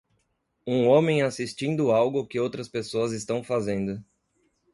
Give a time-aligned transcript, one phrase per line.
[0.65, 4.03] Um homem assistindo algo que outras pessoas estão fazendo.